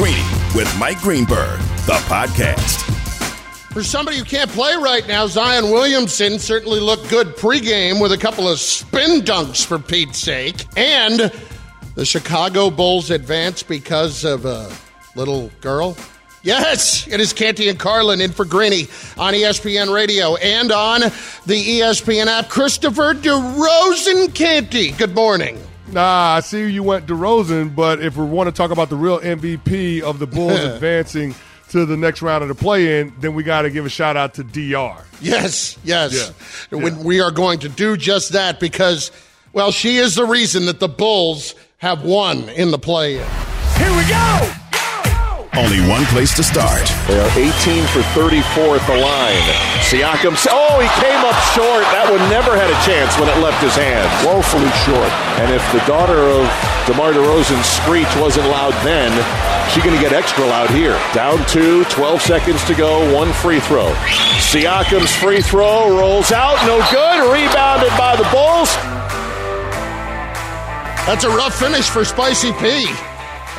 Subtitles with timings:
[0.00, 2.80] Greeny with Mike Greenberg, the podcast.
[3.70, 8.16] For somebody who can't play right now, Zion Williamson certainly looked good pregame with a
[8.16, 10.64] couple of spin dunks for Pete's sake.
[10.74, 11.30] And
[11.96, 14.74] the Chicago Bulls advance because of a
[15.16, 15.98] little girl.
[16.42, 18.84] Yes, it is Canty and Carlin in for Greeny
[19.18, 21.02] on ESPN Radio and on
[21.44, 22.48] the ESPN app.
[22.48, 24.92] Christopher DeRozan Canty.
[24.92, 25.58] Good morning.
[25.92, 29.18] Nah, I see you went DeRozan, but if we want to talk about the real
[29.18, 31.34] MVP of the Bulls advancing
[31.70, 34.34] to the next round of the play-in, then we got to give a shout out
[34.34, 35.04] to Dr.
[35.20, 36.32] Yes, yes.
[36.70, 36.78] Yeah.
[36.78, 37.02] When Yeah.
[37.02, 39.10] we are going to do just that because,
[39.52, 43.26] well, she is the reason that the Bulls have won in the play-in.
[43.78, 44.52] Here we go!
[45.60, 46.88] Only one place to start.
[47.04, 49.44] They are 18 for 34 at the line.
[49.84, 51.84] Siakam, oh, he came up short.
[51.92, 54.08] That one never had a chance when it left his hands.
[54.24, 55.12] Woefully short.
[55.36, 56.48] And if the daughter of
[56.88, 59.12] DeMar DeRozan's screech wasn't loud then,
[59.68, 60.96] she's going to get extra loud here.
[61.12, 63.92] Down two, 12 seconds to go, one free throw.
[64.40, 67.20] Siakam's free throw rolls out, no good.
[67.36, 68.72] Rebounded by the Bulls.
[71.04, 72.88] That's a rough finish for Spicy P.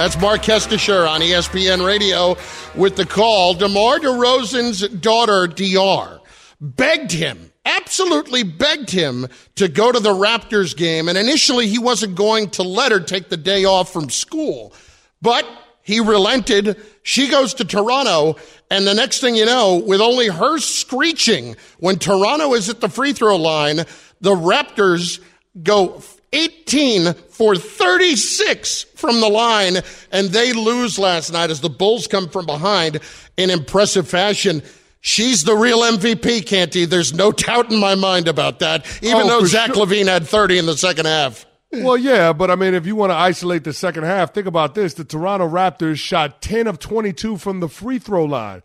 [0.01, 2.35] That's Mark Kestecher on ESPN Radio
[2.73, 3.53] with the call.
[3.53, 6.19] DeMar DeRozan's daughter, DR,
[6.59, 11.07] begged him, absolutely begged him to go to the Raptors game.
[11.07, 14.73] And initially, he wasn't going to let her take the day off from school.
[15.21, 15.47] But
[15.83, 16.81] he relented.
[17.03, 18.37] She goes to Toronto.
[18.71, 22.89] And the next thing you know, with only her screeching when Toronto is at the
[22.89, 23.85] free throw line,
[24.19, 25.21] the Raptors
[25.61, 26.01] go
[26.33, 29.77] 18 for 36 from the line,
[30.11, 32.99] and they lose last night as the Bulls come from behind
[33.37, 34.61] in impressive fashion.
[35.01, 36.85] She's the real MVP, Canty.
[36.85, 39.85] There's no doubt in my mind about that, even Oh, though Zach sure.
[39.85, 41.45] LaVine had 30 in the second half.
[41.73, 44.75] Well, yeah, but I mean, if you want to isolate the second half, think about
[44.75, 48.61] this: the Toronto Raptors shot 10 of 22 from the free throw line.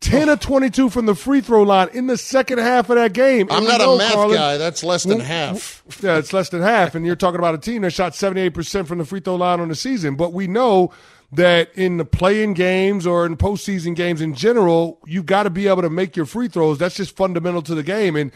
[0.00, 3.48] 10 of 22 from the free throw line in the second half of that game.
[3.50, 4.56] I'm not know, a math Carlin, guy.
[4.56, 5.26] That's less than mm-hmm.
[5.26, 5.82] half.
[6.00, 6.94] Yeah, it's less than half.
[6.94, 9.68] And you're talking about a team that shot 78% from the free throw line on
[9.68, 10.16] the season.
[10.16, 10.92] But we know
[11.32, 15.68] that in the play-in games or in postseason games in general, you've got to be
[15.68, 16.78] able to make your free throws.
[16.78, 18.16] That's just fundamental to the game.
[18.16, 18.32] And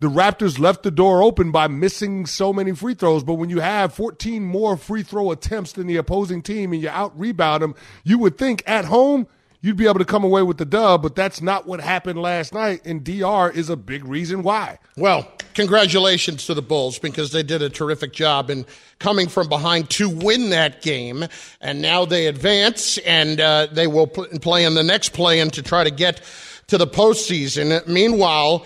[0.00, 3.24] the Raptors left the door open by missing so many free throws.
[3.24, 6.88] But when you have 14 more free throw attempts than the opposing team and you
[6.88, 7.74] out rebound them,
[8.04, 9.26] you would think at home,
[9.60, 12.52] you'd be able to come away with the dub, but that's not what happened last
[12.54, 12.82] night.
[12.84, 14.78] And DR is a big reason why.
[14.96, 18.66] Well, congratulations to the Bulls because they did a terrific job in
[18.98, 21.24] coming from behind to win that game.
[21.60, 25.50] And now they advance and uh, they will pl- play in the next play in
[25.50, 26.22] to try to get
[26.68, 27.86] to the postseason.
[27.86, 28.64] Meanwhile,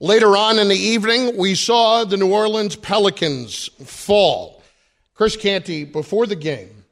[0.00, 4.62] later on in the evening, we saw the New Orleans Pelicans fall.
[5.14, 6.84] Chris Canty, before the game,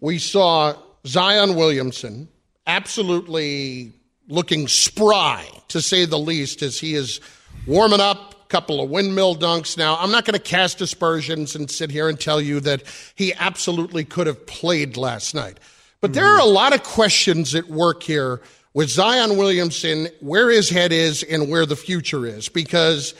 [0.00, 0.74] we saw
[1.06, 2.28] Zion Williamson
[2.70, 3.92] absolutely
[4.28, 7.20] looking spry, to say the least, as he is
[7.66, 8.32] warming up.
[8.32, 9.76] a Couple of windmill dunks.
[9.76, 12.82] Now, I'm not going to cast aspersions and sit here and tell you that
[13.16, 15.58] he absolutely could have played last night.
[16.00, 18.40] But there are a lot of questions at work here
[18.72, 22.48] with Zion Williamson, where his head is and where the future is.
[22.48, 23.14] Because,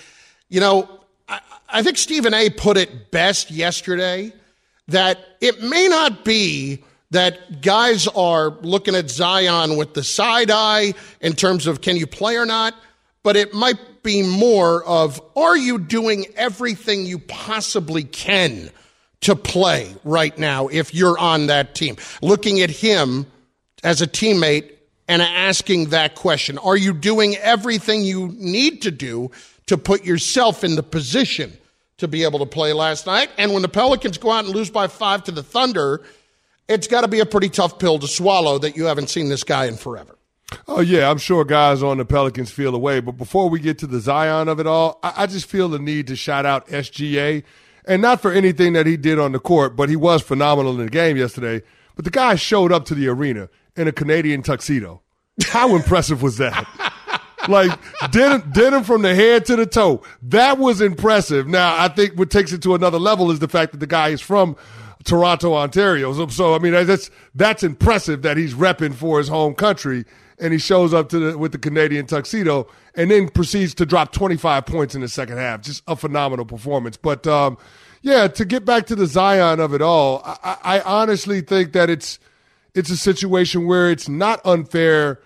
[0.49, 0.88] you know,
[1.28, 4.32] I, I think Stephen A put it best yesterday
[4.88, 10.94] that it may not be that guys are looking at Zion with the side eye
[11.21, 12.75] in terms of can you play or not,
[13.22, 18.70] but it might be more of are you doing everything you possibly can
[19.22, 21.96] to play right now if you're on that team?
[22.23, 23.26] Looking at him
[23.82, 24.70] as a teammate
[25.08, 29.31] and asking that question Are you doing everything you need to do
[29.67, 31.52] to put yourself in the position
[31.99, 33.31] to be able to play last night?
[33.37, 36.02] And when the Pelicans go out and lose by five to the Thunder,
[36.70, 39.44] it's got to be a pretty tough pill to swallow that you haven't seen this
[39.44, 40.17] guy in forever.
[40.67, 43.00] Oh yeah, I'm sure guys on the Pelicans feel away.
[43.00, 45.78] But before we get to the Zion of it all, I, I just feel the
[45.78, 47.43] need to shout out SGA,
[47.84, 50.84] and not for anything that he did on the court, but he was phenomenal in
[50.84, 51.62] the game yesterday.
[51.96, 55.02] But the guy showed up to the arena in a Canadian tuxedo.
[55.44, 56.66] How impressive was that?
[57.49, 57.70] like
[58.11, 60.02] did him from the head to the toe.
[60.23, 61.46] That was impressive.
[61.46, 64.08] Now I think what takes it to another level is the fact that the guy
[64.08, 64.56] is from
[65.05, 66.12] Toronto, Ontario.
[66.12, 70.05] So, so I mean that's that's impressive that he's repping for his home country
[70.38, 74.12] and he shows up to the, with the Canadian tuxedo and then proceeds to drop
[74.12, 75.61] 25 points in the second half.
[75.61, 76.97] Just a phenomenal performance.
[76.97, 77.58] But um,
[78.02, 81.91] yeah, to get back to the Zion of it all, I, I honestly think that
[81.91, 82.19] it's
[82.75, 85.20] it's a situation where it's not unfair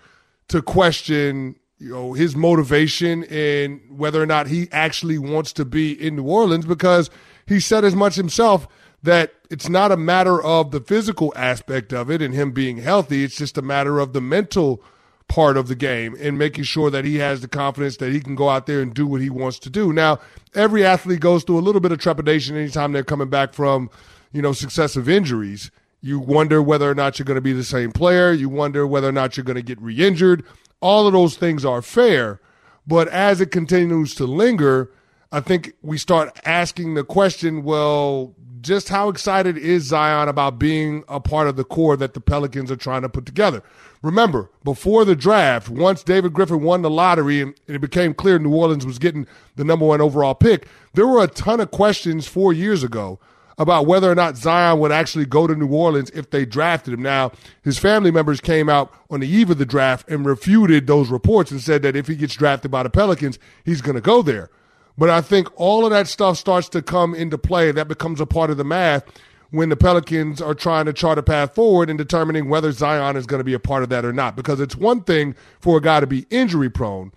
[0.49, 5.93] to question you know his motivation and whether or not he actually wants to be
[5.93, 7.11] in New Orleans because
[7.47, 8.67] he said as much himself
[9.03, 13.23] that it's not a matter of the physical aspect of it and him being healthy
[13.23, 14.83] it's just a matter of the mental
[15.29, 18.35] part of the game and making sure that he has the confidence that he can
[18.35, 19.93] go out there and do what he wants to do.
[19.93, 20.21] Now,
[20.55, 23.91] every athlete goes through a little bit of trepidation anytime they're coming back from,
[24.33, 25.71] you know, successive injuries.
[26.00, 28.33] You wonder whether or not you're going to be the same player.
[28.33, 30.45] You wonder whether or not you're going to get re injured.
[30.81, 32.41] All of those things are fair.
[32.87, 34.91] But as it continues to linger,
[35.35, 41.03] I think we start asking the question well, just how excited is Zion about being
[41.09, 43.61] a part of the core that the Pelicans are trying to put together?
[44.01, 48.55] Remember, before the draft, once David Griffin won the lottery and it became clear New
[48.55, 49.27] Orleans was getting
[49.57, 53.19] the number one overall pick, there were a ton of questions four years ago
[53.59, 57.03] about whether or not Zion would actually go to New Orleans if they drafted him.
[57.03, 57.33] Now,
[57.65, 61.51] his family members came out on the eve of the draft and refuted those reports
[61.51, 64.49] and said that if he gets drafted by the Pelicans, he's going to go there.
[64.96, 67.73] But I think all of that stuff starts to come into play.
[67.73, 69.05] That becomes a part of the math
[69.50, 73.26] when the Pelicans are trying to chart a path forward and determining whether Zion is
[73.26, 74.37] going to be a part of that or not.
[74.37, 77.12] Because it's one thing for a guy to be injury prone,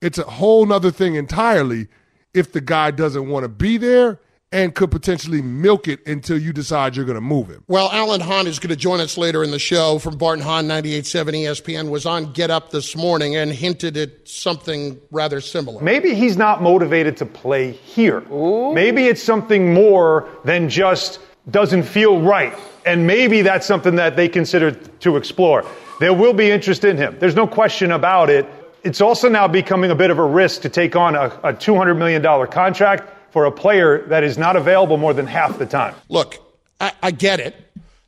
[0.00, 1.88] it's a whole nother thing entirely
[2.34, 4.20] if the guy doesn't want to be there
[4.56, 7.62] and could potentially milk it until you decide you're going to move him.
[7.68, 10.48] Well, Alan Hahn is going to join us later in the show from Barton and
[10.48, 15.82] Hahn 98.7 ESPN, was on Get Up this morning and hinted at something rather similar.
[15.82, 18.24] Maybe he's not motivated to play here.
[18.32, 18.72] Ooh.
[18.72, 21.20] Maybe it's something more than just
[21.50, 22.54] doesn't feel right.
[22.86, 25.66] And maybe that's something that they consider to explore.
[26.00, 27.18] There will be interest in him.
[27.18, 28.46] There's no question about it.
[28.84, 31.98] It's also now becoming a bit of a risk to take on a, a $200
[31.98, 35.94] million contract for a player that is not available more than half the time.
[36.08, 36.38] Look,
[36.80, 37.54] I, I get it.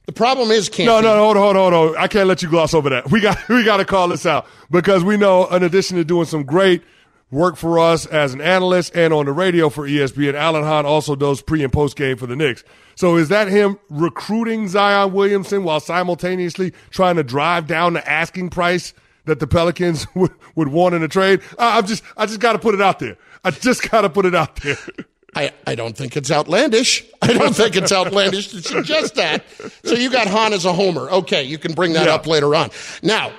[0.07, 0.87] The problem is, can't.
[0.87, 2.03] No, no, hold on, hold on, hold on.
[2.03, 3.11] I can't let you gloss over that.
[3.11, 6.25] We got, we got to call this out because we know, in addition to doing
[6.25, 6.83] some great
[7.31, 11.15] work for us as an analyst and on the radio for ESPN, Alan Hahn also
[11.15, 12.65] does pre and post game for the Knicks.
[12.95, 18.49] So is that him recruiting Zion Williamson while simultaneously trying to drive down the asking
[18.49, 18.95] price
[19.27, 21.43] that the Pelicans would, would want in a trade?
[21.59, 23.19] I, I'm just, I just got to put it out there.
[23.45, 24.79] I just got to put it out there.
[25.35, 27.05] I, I don't think it's outlandish.
[27.23, 29.45] I don't think it's outlandish to suggest that.
[29.85, 31.11] So you got Hahn as a homer.
[31.11, 32.15] Okay, you can bring that yeah.
[32.15, 32.71] up later on.
[33.03, 33.33] Now,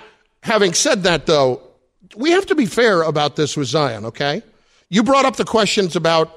[0.44, 1.62] having said that, though,
[2.15, 4.44] we have to be fair about this with Zion, okay?
[4.89, 6.36] You brought up the questions about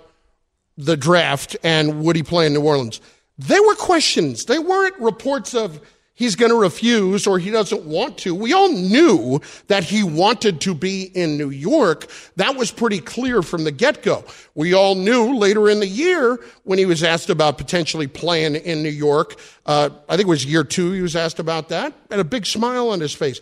[0.76, 3.00] the draft and would he play in New Orleans.
[3.38, 4.46] They were questions.
[4.46, 5.80] They weren't reports of
[6.14, 8.34] he's going to refuse or he doesn't want to.
[8.34, 12.06] We all knew that he wanted to be in New York.
[12.36, 14.24] That was pretty clear from the get go.
[14.54, 18.82] We all knew later in the year when he was asked about potentially playing in
[18.82, 19.36] New York.
[19.66, 22.46] Uh, I think it was year two he was asked about that and a big
[22.46, 23.40] smile on his face.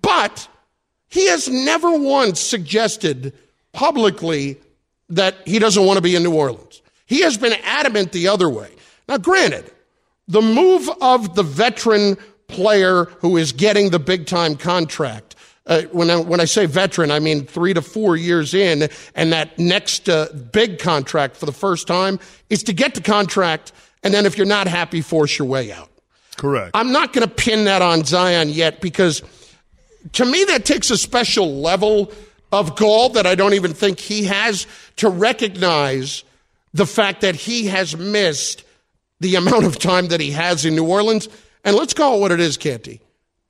[0.00, 0.48] But
[1.08, 3.34] he has never once suggested
[3.72, 4.58] publicly
[5.10, 6.80] that he doesn't want to be in New Orleans.
[7.04, 8.70] He has been adamant the other way.
[9.08, 9.70] Now, granted,
[10.28, 12.16] the move of the veteran
[12.48, 15.34] player who is getting the big time contract.
[15.64, 19.32] Uh, when, I, when I say veteran, I mean three to four years in, and
[19.32, 22.18] that next uh, big contract for the first time
[22.50, 25.88] is to get the contract, and then if you're not happy, force your way out.
[26.36, 26.72] Correct.
[26.74, 29.22] I'm not going to pin that on Zion yet because
[30.12, 32.12] to me, that takes a special level
[32.50, 36.24] of gall that I don't even think he has to recognize
[36.74, 38.64] the fact that he has missed
[39.22, 41.28] the amount of time that he has in New Orleans.
[41.64, 43.00] And let's call it what it is, Canty.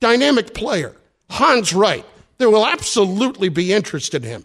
[0.01, 0.95] Dynamic player.
[1.31, 2.05] Hahn's right.
[2.39, 4.45] There will absolutely be interest in him.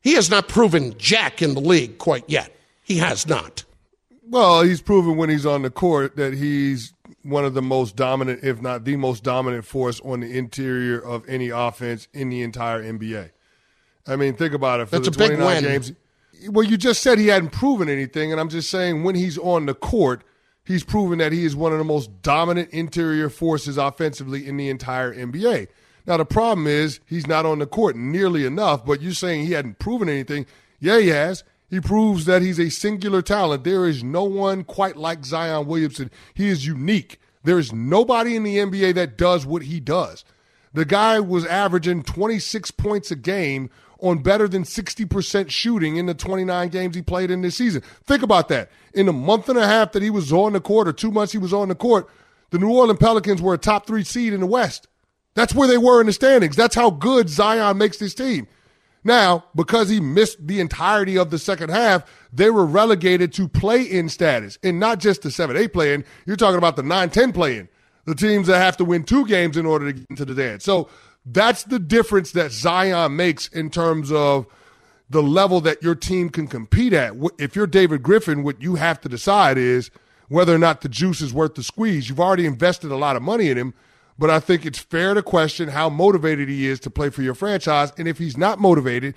[0.00, 2.54] He has not proven jack in the league quite yet.
[2.82, 3.64] He has not.
[4.24, 8.42] Well, he's proven when he's on the court that he's one of the most dominant,
[8.42, 12.82] if not the most dominant force on the interior of any offense in the entire
[12.82, 13.30] NBA.
[14.06, 14.86] I mean, think about it.
[14.86, 15.92] For That's the 29 games,
[16.48, 19.66] well, you just said he hadn't proven anything, and I'm just saying when he's on
[19.66, 20.24] the court,
[20.64, 24.68] he's proven that he is one of the most dominant interior forces offensively in the
[24.68, 25.68] entire NBA.
[26.06, 29.52] Now, the problem is he's not on the court nearly enough, but you're saying he
[29.52, 30.46] hadn't proven anything.
[30.80, 31.44] Yeah, he has.
[31.70, 33.64] He proves that he's a singular talent.
[33.64, 36.10] There is no one quite like Zion Williamson.
[36.34, 37.18] He is unique.
[37.44, 40.24] There is nobody in the NBA that does what he does.
[40.74, 43.70] The guy was averaging 26 points a game
[44.02, 47.82] on better than 60% shooting in the 29 games he played in this season.
[48.04, 48.70] Think about that.
[48.92, 51.32] In the month and a half that he was on the court, or two months
[51.32, 52.08] he was on the court,
[52.50, 54.88] the New Orleans Pelicans were a top three seed in the West.
[55.34, 56.56] That's where they were in the standings.
[56.56, 58.46] That's how good Zion makes this team.
[59.04, 63.82] Now, because he missed the entirety of the second half, they were relegated to play
[63.82, 66.04] in status and not just the 7 8 play in.
[66.26, 67.68] You're talking about the 9 10 play in,
[68.04, 70.64] the teams that have to win two games in order to get into the dance.
[70.64, 70.88] So
[71.24, 74.46] that's the difference that Zion makes in terms of
[75.08, 77.14] the level that your team can compete at.
[77.38, 79.90] If you're David Griffin, what you have to decide is
[80.28, 82.08] whether or not the juice is worth the squeeze.
[82.08, 83.74] You've already invested a lot of money in him
[84.18, 87.34] but I think it's fair to question how motivated he is to play for your
[87.34, 87.92] franchise.
[87.98, 89.14] And if he's not motivated,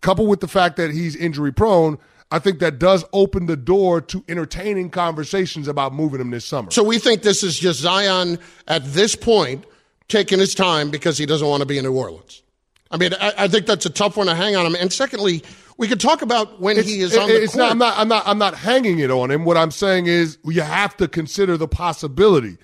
[0.00, 1.98] coupled with the fact that he's injury prone,
[2.30, 6.70] I think that does open the door to entertaining conversations about moving him this summer.
[6.70, 8.38] So we think this is just Zion
[8.68, 9.64] at this point
[10.10, 12.42] taking his time because he doesn't want to be in New Orleans.
[12.90, 14.74] I mean, I, I think that's a tough one to hang on him.
[14.74, 15.42] And secondly,
[15.78, 17.56] we could talk about when it's, he is on the court.
[17.56, 17.98] Not, I'm not.
[17.98, 18.22] I'm not.
[18.26, 19.44] I'm not hanging it on him.
[19.44, 22.58] What I'm saying is, you have to consider the possibility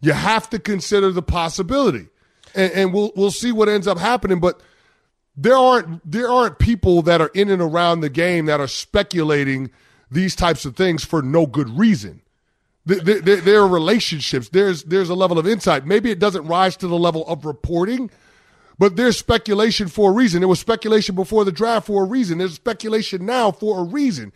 [0.00, 2.08] you have to consider the possibility,
[2.54, 4.40] and, and we'll we'll see what ends up happening.
[4.40, 4.60] But
[5.36, 9.70] there aren't there aren't people that are in and around the game that are speculating
[10.10, 12.22] these types of things for no good reason.
[12.86, 14.48] There, are relationships.
[14.48, 15.86] There's there's a level of insight.
[15.86, 18.10] Maybe it doesn't rise to the level of reporting,
[18.78, 20.40] but there's speculation for a reason.
[20.40, 22.38] There was speculation before the draft for a reason.
[22.38, 24.32] There's speculation now for a reason.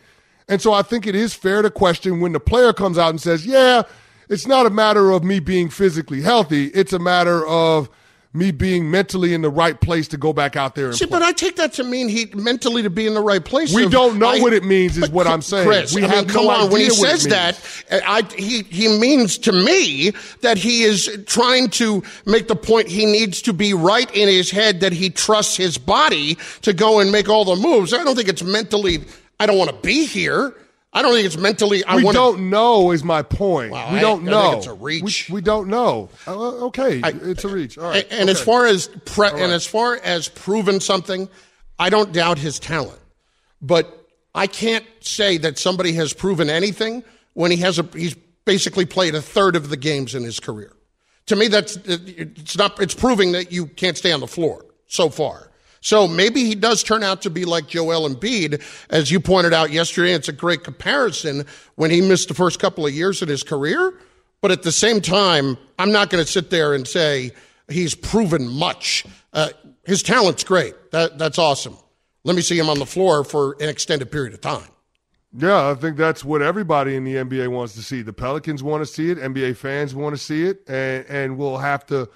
[0.49, 3.21] And so I think it is fair to question when the player comes out and
[3.21, 3.83] says, "Yeah,
[4.27, 6.67] it's not a matter of me being physically healthy.
[6.67, 7.89] It's a matter of
[8.33, 11.19] me being mentally in the right place to go back out there and See, play.
[11.19, 13.73] but I take that to mean he mentally to be in the right place.
[13.73, 15.67] We Of- don't know I- what it means, is what I'm saying.
[15.67, 16.71] Chris, we I have mean, come no on.
[16.71, 17.59] When he says that,
[17.91, 22.87] uh, I, he he means to me that he is trying to make the point
[22.87, 26.99] he needs to be right in his head that he trusts his body to go
[26.99, 27.93] and make all the moves.
[27.93, 29.03] I don't think it's mentally.
[29.41, 30.53] I don't want to be here.
[30.93, 31.83] I don't think it's mentally.
[31.85, 33.71] I we want don't know is my point.
[33.71, 34.49] Wow, we I- don't I know.
[34.51, 35.29] think it's a reach.
[35.29, 36.09] We, we don't know.
[36.27, 37.77] Uh, okay, it's a reach.
[37.77, 38.03] All right.
[38.11, 41.29] And, and as far as pre- and as far as proven something,
[41.79, 42.99] I don't doubt his talent,
[43.61, 44.05] but
[44.35, 49.15] I can't say that somebody has proven anything when he has a he's basically played
[49.15, 50.73] a third of the games in his career.
[51.27, 55.09] To me, that's it's not it's proving that you can't stay on the floor so
[55.09, 55.50] far.
[55.81, 59.71] So maybe he does turn out to be like Joel Embiid, as you pointed out
[59.71, 60.13] yesterday.
[60.13, 61.45] It's a great comparison
[61.75, 63.93] when he missed the first couple of years of his career.
[64.41, 67.31] But at the same time, I'm not going to sit there and say
[67.67, 69.05] he's proven much.
[69.33, 69.49] Uh,
[69.83, 70.91] his talent's great.
[70.91, 71.77] That, that's awesome.
[72.23, 74.67] Let me see him on the floor for an extended period of time.
[75.33, 78.01] Yeah, I think that's what everybody in the NBA wants to see.
[78.01, 79.17] The Pelicans want to see it.
[79.17, 82.09] NBA fans want to see it, and and we'll have to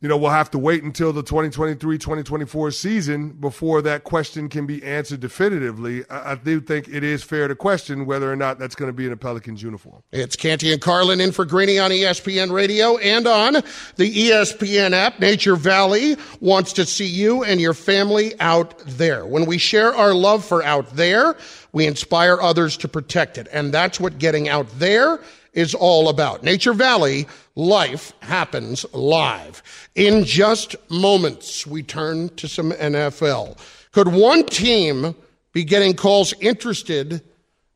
[0.00, 4.66] you know, we'll have to wait until the 2023 2024 season before that question can
[4.66, 6.08] be answered definitively.
[6.08, 8.94] I, I, do think it is fair to question whether or not that's going to
[8.94, 10.02] be in a Pelicans uniform.
[10.10, 13.54] It's Canty and Carlin in for Greeny on ESPN Radio and on
[13.96, 15.20] the ESPN app.
[15.20, 19.26] Nature Valley wants to see you and your family out there.
[19.26, 21.36] When we share our love for out there,
[21.72, 23.48] we inspire others to protect it.
[23.52, 25.20] And that's what getting out there
[25.52, 26.42] is all about.
[26.42, 29.62] Nature Valley, life happens live.
[29.94, 33.58] In just moments, we turn to some NFL.
[33.92, 35.14] Could one team
[35.52, 37.22] be getting calls interested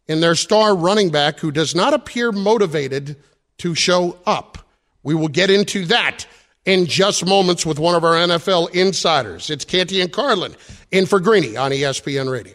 [0.07, 3.17] in their star running back who does not appear motivated
[3.59, 4.59] to show up?
[5.03, 6.27] We will get into that
[6.65, 9.51] in just moments with one of our NFL insiders.
[9.51, 10.55] It's Canty and Carlin
[10.91, 12.55] in for Greeny on ESPN Radio.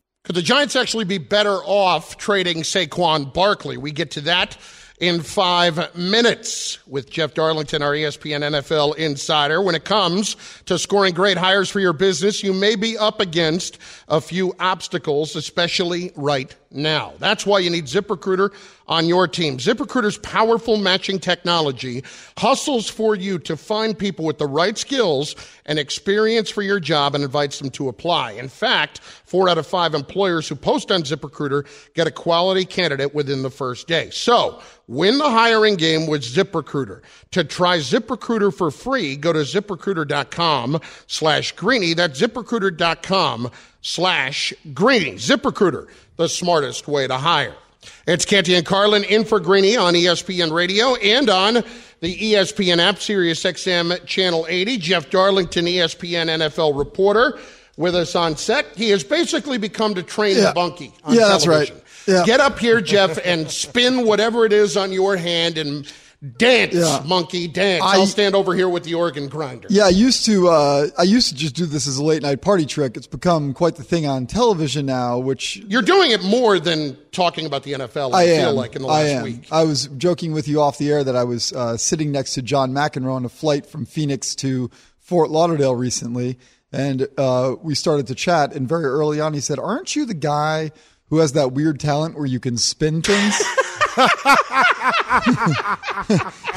[0.23, 3.77] Could the Giants actually be better off trading Saquon Barkley?
[3.77, 4.55] We get to that
[4.99, 9.63] in five minutes with Jeff Darlington, our ESPN NFL insider.
[9.63, 10.35] When it comes
[10.67, 15.35] to scoring great hires for your business, you may be up against a few obstacles,
[15.35, 17.13] especially right now.
[17.17, 18.53] That's why you need ZipRecruiter
[18.91, 19.57] on your team.
[19.57, 22.03] ZipRecruiter's powerful matching technology
[22.37, 25.33] hustles for you to find people with the right skills
[25.65, 28.33] and experience for your job and invites them to apply.
[28.33, 33.15] In fact, four out of five employers who post on ZipRecruiter get a quality candidate
[33.15, 34.09] within the first day.
[34.09, 37.01] So, win the hiring game with ZipRecruiter.
[37.31, 41.93] To try ZipRecruiter for free, go to ziprecruiter.com slash greeny.
[41.93, 45.13] That's ziprecruiter.com slash greeny.
[45.13, 47.55] ZipRecruiter, the smartest way to hire.
[48.07, 51.53] It's Canty and Carlin in for Greeny on ESPN Radio and on
[51.99, 54.77] the ESPN app, Sirius XM Channel 80.
[54.77, 57.39] Jeff Darlington, ESPN NFL reporter,
[57.77, 58.65] with us on set.
[58.75, 60.47] He has basically become to train Yeah.
[60.49, 61.71] the bunkie on Yeah, that's right.
[62.07, 62.23] Yeah.
[62.25, 65.91] Get up here, Jeff, and spin whatever it is on your hand and
[66.37, 67.01] dance, Yeah.
[67.05, 67.83] monkey, dance.
[67.83, 69.67] I- I'll stand over here with the organ grinder.
[69.71, 70.49] Yeah, I used to.
[70.49, 72.95] Uh, I used to just do this as a late night party trick.
[72.95, 77.45] It's become quite the thing on television now, which You're doing it more than talking
[77.45, 78.55] about the NFL, I, I feel am.
[78.55, 79.23] like, in the I last am.
[79.23, 79.47] week.
[79.51, 82.41] I was joking with you off the air that I was uh, sitting next to
[82.41, 84.69] John McEnroe on a flight from Phoenix to
[84.99, 86.37] Fort Lauderdale recently,
[86.71, 88.53] and uh, we started to chat.
[88.53, 90.71] And very early on, he said, "Aren't you the guy
[91.09, 93.41] who has that weird talent where you can spin things?"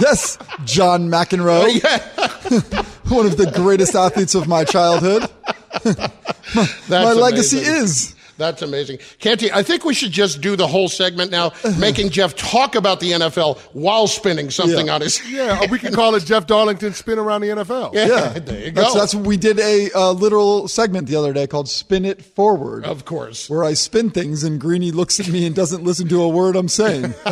[0.01, 1.65] yes, John McEnroe,
[3.11, 5.29] one of the greatest athletes of my childhood.
[5.83, 8.15] That's my legacy is.
[8.37, 8.99] That's amazing.
[9.19, 13.01] Canty, I think we should just do the whole segment now, making Jeff talk about
[13.01, 14.95] the NFL while spinning something Yeah.
[14.95, 15.21] on his.
[15.31, 17.95] Yeah, or we can call it Jeff Darlington spin around the NFL.
[17.95, 18.83] Yeah, there you go.
[18.83, 22.85] That's, that's we did a uh, literal segment the other day called "Spin It Forward."
[22.85, 23.49] of course.
[23.49, 26.57] where I spin things and Greeny looks at me and doesn't listen to a word
[26.57, 27.15] I'm saying.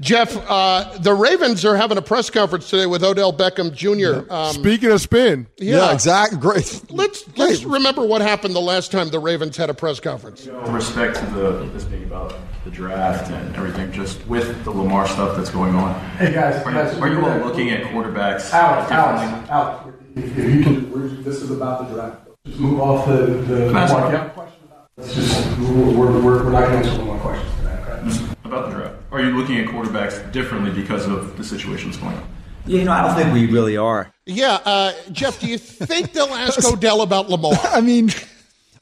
[0.00, 4.30] Jeff, uh, the Ravens are having a press conference today with Odell Beckham Jr.
[4.32, 6.38] Um, Speaking of spin, yeah, exactly.
[6.38, 6.82] Great.
[6.90, 10.46] let's let's remember what happened the last time the Ravens had a press conference.
[10.46, 15.06] With respect to the this being about the draft and everything, just with the Lamar
[15.08, 15.94] stuff that's going on.
[16.16, 19.50] Hey guys, are guys, you, are you all we're- looking at quarterbacks Alex, differently?
[19.50, 22.20] Alex, Alex, if, if you can, we're, this is about the draft.
[22.46, 24.90] Just move off the, the, Can I ask Mark, a- you have a question about?
[24.96, 28.34] Let's just, we're, we're, we're we're not going to answer more questions today, okay?
[28.44, 32.28] About the draft, are you looking at quarterbacks differently because of the situations going on?
[32.66, 34.12] Yeah, you know, I don't think we really are.
[34.26, 37.54] Yeah, uh, Jeff, do you think they'll ask Odell about Lamar?
[37.64, 38.10] I mean,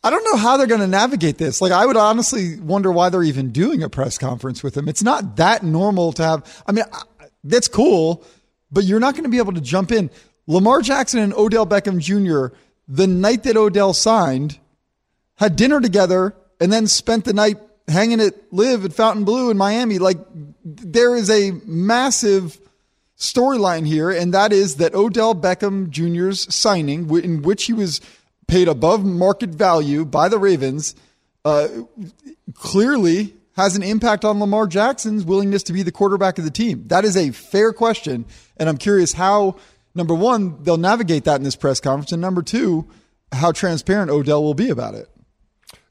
[0.07, 1.61] I don't know how they're going to navigate this.
[1.61, 4.89] Like, I would honestly wonder why they're even doing a press conference with him.
[4.89, 6.63] It's not that normal to have.
[6.65, 6.85] I mean,
[7.43, 8.25] that's cool,
[8.71, 10.09] but you're not going to be able to jump in.
[10.47, 12.55] Lamar Jackson and Odell Beckham Jr.
[12.87, 14.61] The night that Odell signed,
[15.39, 17.57] had dinner together, and then spent the night
[17.89, 19.99] hanging at LIV at Fontainebleau in Miami.
[19.99, 20.19] Like,
[20.65, 22.61] there is a massive
[23.19, 28.01] storyline here, and that is that Odell Beckham Jr.'s signing, in which he was
[28.47, 30.95] paid above market value by the Ravens,
[31.45, 31.69] uh,
[32.55, 36.85] clearly has an impact on Lamar Jackson's willingness to be the quarterback of the team.
[36.89, 39.57] That is a fair question, and I'm curious how.
[39.95, 42.87] Number one, they'll navigate that in this press conference, and number two,
[43.33, 45.09] how transparent Odell will be about it.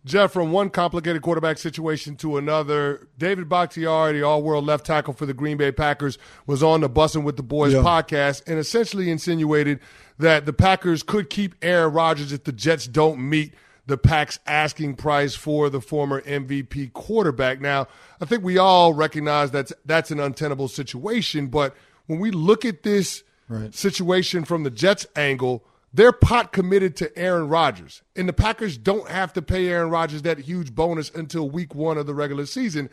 [0.05, 5.25] Jeff, from one complicated quarterback situation to another, David Bakhtiari, the all-world left tackle for
[5.25, 7.79] the Green Bay Packers, was on the Bussin' with the Boys Yeah.
[7.81, 9.79] podcast and essentially insinuated
[10.17, 13.53] that the Packers could keep Aaron Rodgers if the Jets don't meet
[13.87, 17.61] the Pack's asking price for the former MVP quarterback.
[17.61, 17.87] Now,
[18.19, 21.75] I think we all recognize that's that's an untenable situation, but
[22.07, 23.23] when we look at this
[23.71, 28.01] situation from the Jets angle, they're pot committed to Aaron Rodgers.
[28.15, 31.97] And the Packers don't have to pay Aaron Rodgers that huge bonus until week one
[31.97, 32.89] of the regular season.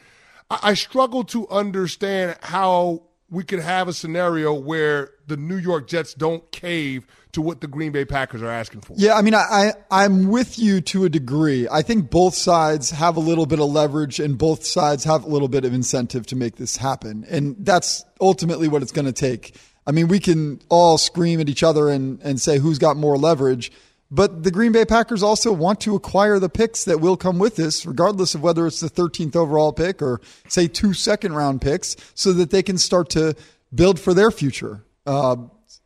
[0.51, 5.89] I, I struggle to understand how we could have a scenario where the New York
[5.89, 8.95] Jets don't cave to what the Green Bay Packers are asking for.
[8.99, 11.67] Yeah, I mean, I, I am with you to a degree.
[11.67, 15.29] I think both sides have a little bit of leverage, and both sides have a
[15.29, 19.13] little bit of incentive to make this happen, and that's ultimately what it's going to
[19.13, 19.57] take.
[19.87, 23.17] I mean, we can all scream at each other and and say who's got more
[23.17, 23.73] leverage.
[24.15, 27.57] But the Green Bay Packers also want to acquire the picks that will come with
[27.57, 31.97] this, regardless of whether it's the 13th overall pick or, say, two second round picks,
[32.15, 33.35] so that they can start to
[33.75, 34.85] build for their future.
[35.07, 35.37] Uh,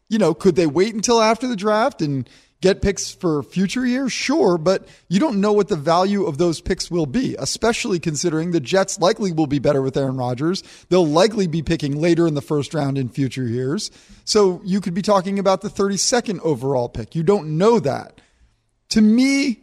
[0.08, 2.28] you know, could they wait until after the draft and
[2.61, 4.12] get picks for future years?
[4.12, 8.51] Sure, but you don't know what the value of those picks will be, especially considering
[8.51, 10.62] the Jets likely will be better with Aaron Rodgers.
[10.88, 13.90] They'll likely be picking later in the first round in future years.
[14.25, 17.14] So you could be talking about the 32nd overall pick.
[17.14, 18.21] You don't know that.
[18.90, 19.61] To me,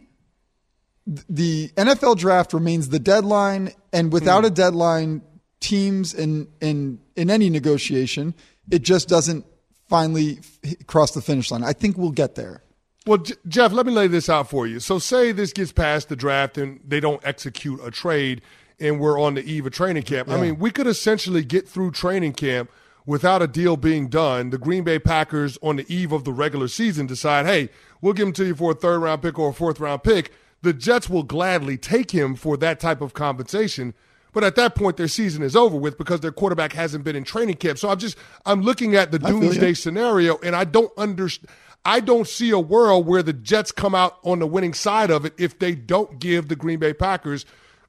[1.06, 4.46] the NFL draft remains the deadline, and without hmm.
[4.46, 5.22] a deadline,
[5.60, 8.34] teams in in in any negotiation,
[8.70, 9.44] it just doesn't
[9.88, 10.38] finally
[10.86, 11.62] cross the finish line.
[11.62, 12.63] I think we'll get there.
[13.06, 14.80] Well, J- Jeff, let me lay this out for you.
[14.80, 18.40] So, say this gets past the draft and they don't execute a trade,
[18.80, 20.30] and we're on the eve of training camp.
[20.30, 22.70] I mean, we could essentially get through training camp
[23.06, 24.50] without a deal being done.
[24.50, 27.68] The Green Bay Packers, on the eve of the regular season, decide, hey,
[28.00, 30.32] we'll give him to you for a third round pick or a fourth round pick.
[30.62, 33.92] The Jets will gladly take him for that type of compensation.
[34.32, 37.22] But at that point, their season is over with because their quarterback hasn't been in
[37.22, 37.78] training camp.
[37.78, 41.50] So I'm just I'm looking at the doomsday scenario, and I don't understand.
[41.84, 45.24] I don't see a world where the Jets come out on the winning side of
[45.24, 47.44] it if they don't give the Green Bay Packers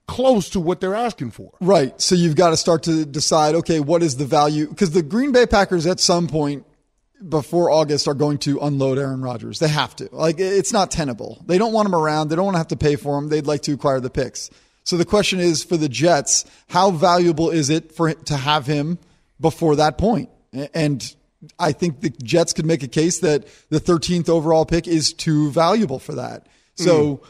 [0.08, 1.54] close to what they're asking for.
[1.62, 2.00] Right.
[2.00, 4.68] So you've got to start to decide, okay, what is the value?
[4.68, 6.66] Because the Green Bay Packers at some point
[7.28, 9.60] before August are going to unload Aaron Rodgers.
[9.60, 10.10] They have to.
[10.12, 11.42] Like, it's not tenable.
[11.46, 12.28] They don't want him around.
[12.28, 13.30] They don't want to have to pay for him.
[13.30, 14.52] They'd like to acquire the picks.
[14.84, 19.00] So the question is for the Jets, how valuable is it for to have him
[19.40, 20.30] before that point?
[20.74, 21.16] And
[21.60, 25.52] I think the Jets could make a case that the 13th overall pick is too
[25.52, 26.48] valuable for that.
[26.76, 27.22] So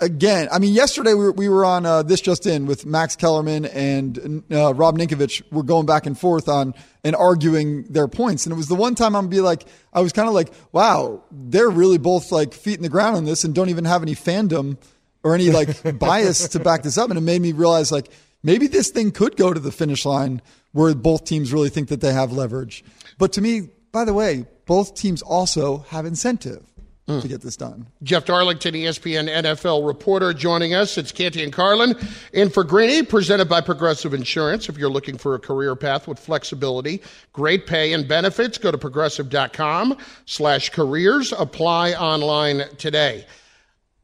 [0.00, 3.16] again, I mean, yesterday we were, we were on uh, this just in with Max
[3.16, 5.42] Kellerman and uh, Rob Ninkovich.
[5.50, 8.94] We're going back and forth on and arguing their points, and it was the one
[8.94, 12.76] time I'm be like, I was kind of like, wow, they're really both like feet
[12.76, 14.78] in the ground on this and don't even have any fandom
[15.22, 18.10] or any like bias to back this up, and it made me realize like
[18.44, 22.00] maybe this thing could go to the finish line where both teams really think that
[22.00, 22.84] they have leverage.
[23.18, 26.64] But to me, by the way, both teams also have incentive
[27.06, 27.20] hmm.
[27.20, 27.86] to get this done.
[28.02, 30.98] Jeff Darlington, ESPN NFL reporter, joining us.
[30.98, 31.94] It's Canty and Carlin
[32.32, 34.68] in for Greeny, presented by Progressive Insurance.
[34.68, 37.02] If you're looking for a career path with flexibility,
[37.32, 41.32] great pay and benefits, go to progressive.com slash careers.
[41.32, 43.26] Apply online today.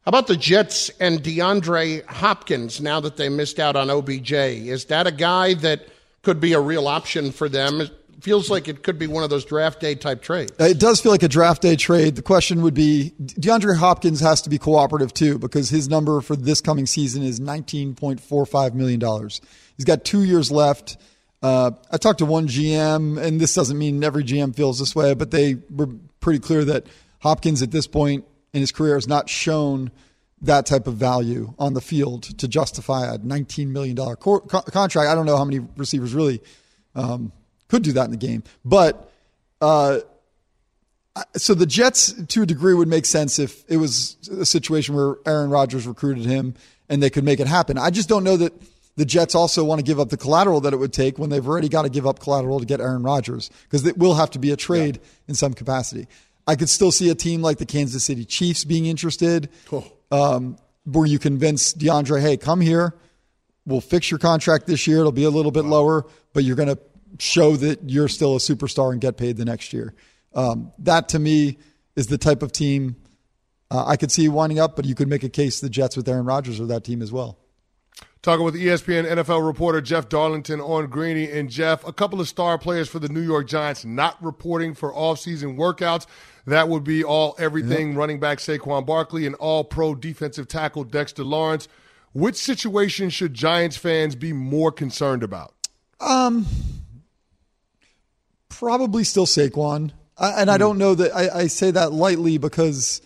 [0.05, 4.33] How about the Jets and DeAndre Hopkins now that they missed out on OBJ?
[4.33, 5.89] Is that a guy that
[6.23, 7.83] could be a real option for them?
[7.83, 10.53] It feels like it could be one of those draft day type trades.
[10.59, 12.17] It does feel like a draft day trade.
[12.17, 16.35] The question would be DeAndre Hopkins has to be cooperative too because his number for
[16.35, 19.29] this coming season is $19.45 million.
[19.77, 20.97] He's got two years left.
[21.43, 25.13] Uh, I talked to one GM, and this doesn't mean every GM feels this way,
[25.13, 25.89] but they were
[26.21, 26.87] pretty clear that
[27.19, 29.91] Hopkins at this point in his career has not shown
[30.43, 35.09] that type of value on the field to justify a $19 million co- contract.
[35.09, 36.43] I don't know how many receivers really
[36.95, 37.33] um,
[37.69, 39.13] could do that in the game, but
[39.61, 40.01] uh,
[41.37, 45.17] so the Jets, to a degree, would make sense if it was a situation where
[45.27, 46.55] Aaron Rodgers recruited him
[46.89, 47.79] and they could make it happen.
[47.79, 48.53] I just don't know that
[48.97, 51.47] the Jets also want to give up the collateral that it would take when they've
[51.47, 54.39] already got to give up collateral to get Aaron Rodgers because it will have to
[54.39, 56.07] be a trade in some capacity.
[56.47, 59.51] I could still see a team like the Kansas City Chiefs being interested,
[60.11, 62.95] um, where you convince DeAndre, hey, come here.
[63.67, 65.01] We'll fix your contract this year.
[65.01, 66.79] It'll be a little bit lower, but you're going to
[67.19, 69.95] show that you're still a superstar and get paid the next year.
[70.35, 71.59] Um, that to me
[71.95, 72.97] is the type of team
[73.71, 76.09] uh, I could see winding up, but you could make a case the Jets with
[76.09, 77.39] Aaron Rodgers or that team as well.
[78.23, 81.31] Talking with ESPN NFL reporter Jeff Darlington on Greeny.
[81.31, 84.93] And Jeff, a couple of star players for the New York Giants not reporting for
[84.93, 86.07] offseason workouts.
[86.47, 91.25] That would be all everything running back Saquon Barkley and all pro defensive tackle Dexter
[91.25, 91.67] Lawrence.
[92.13, 95.55] Which situation should Giants fans be more concerned about?
[96.01, 96.47] Um,
[98.49, 103.01] probably still Saquon, I, and I don't know that I, I say that lightly because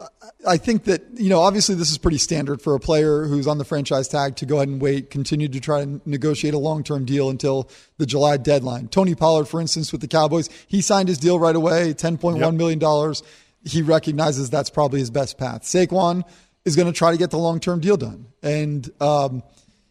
[0.00, 0.06] I-
[0.46, 3.58] I think that you know obviously this is pretty standard for a player who's on
[3.58, 6.82] the franchise tag to go ahead and wait, continue to try to negotiate a long
[6.82, 8.88] term deal until the July deadline.
[8.88, 12.38] Tony Pollard, for instance, with the Cowboys, he signed his deal right away, ten point
[12.38, 13.22] one million dollars.
[13.64, 15.62] he recognizes that's probably his best path.
[15.64, 16.22] Saquon
[16.64, 18.26] is going to try to get the long term deal done.
[18.42, 19.42] And, um,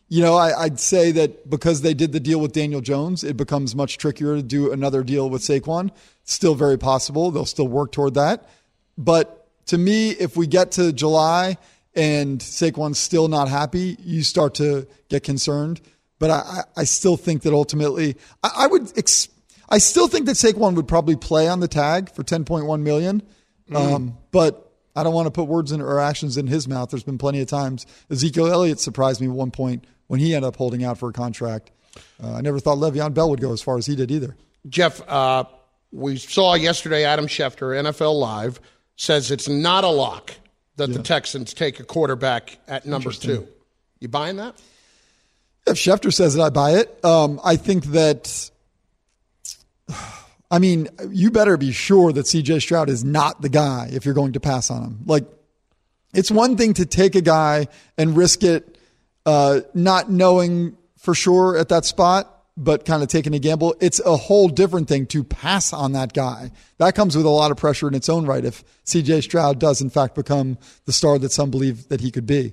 [0.08, 3.38] you know, I, would say that because they did the deal with Daniel Jones, it
[3.38, 5.92] becomes much trickier to do another deal with Saquon.
[6.24, 7.30] still very possible.
[7.30, 8.50] They'll still work toward that.
[8.98, 9.39] But
[9.70, 11.58] to me, if we get to July
[11.96, 15.80] and Saquon's still not happy, you start to get concerned.
[16.18, 19.30] But I, I still think that ultimately, I, I would, ex-
[19.70, 23.22] I still think that Saquon would probably play on the tag for 10.1 million.
[23.70, 23.76] Mm.
[23.76, 26.90] Um, but I don't want to put words in, or actions in his mouth.
[26.90, 27.86] There's been plenty of times.
[28.10, 31.14] Ezekiel Elliott surprised me at one point when he ended up holding out for a
[31.14, 31.70] contract.
[32.22, 34.36] Uh, I never thought Le'Veon Bell would go as far as he did either.
[34.68, 35.44] Jeff, uh,
[35.92, 38.60] we saw yesterday Adam Schefter, NFL Live,
[39.00, 40.34] says it's not a lock
[40.76, 40.98] that yeah.
[40.98, 43.48] the Texans take a quarterback at number two.
[44.00, 44.56] You buying that?
[45.66, 47.04] If Schefter says it, I buy it.
[47.04, 48.52] Um, I think that
[50.52, 54.16] I mean, you better be sure that CJ Stroud is not the guy if you're
[54.16, 55.00] going to pass on him.
[55.06, 55.26] Like,
[56.14, 57.68] it's one thing to take a guy
[58.00, 58.78] and risk it
[59.28, 63.74] uh, not knowing for sure at that spot, but kind of taking a gamble.
[63.80, 66.52] It's a whole different thing to pass on that guy.
[66.78, 69.80] That comes with a lot of pressure in its own right if CJ Stroud does,
[69.82, 72.52] in fact, become the star that some believe that he could be.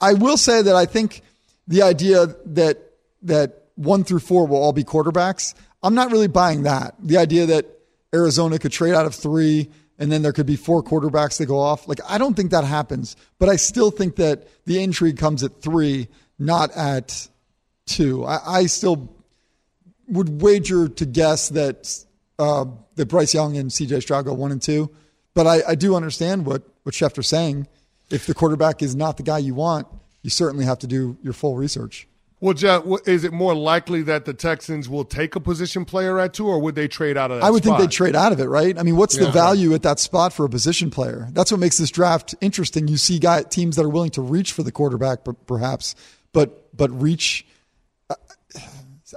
[0.00, 1.22] I will say that I think
[1.66, 2.78] the idea that
[3.22, 5.54] that one through four will all be quarterbacks.
[5.82, 6.94] I'm not really buying that.
[7.00, 7.66] The idea that
[8.14, 11.58] Arizona could trade out of three and then there could be four quarterbacks that go
[11.58, 11.88] off.
[11.88, 15.62] Like, I don't think that happens, but I still think that the intrigue comes at
[15.62, 17.28] three, not at
[17.86, 18.24] two.
[18.24, 19.14] I, I still
[20.08, 22.04] would wager to guess that,
[22.38, 22.66] uh,
[22.96, 24.90] that Bryce Young and CJ Stroud go one and two,
[25.34, 27.66] but I, I do understand what, what Schefter's saying.
[28.10, 29.86] If the quarterback is not the guy you want,
[30.22, 32.06] you certainly have to do your full research.
[32.44, 36.34] Well, Jeff, is it more likely that the Texans will take a position player at
[36.34, 37.46] two, or would they trade out of that?
[37.46, 37.78] I would spot?
[37.78, 38.78] think they'd trade out of it, right?
[38.78, 39.24] I mean, what's yeah.
[39.24, 41.28] the value at that spot for a position player?
[41.32, 42.86] That's what makes this draft interesting.
[42.86, 45.94] You see, guy teams that are willing to reach for the quarterback, perhaps,
[46.34, 47.46] but but reach.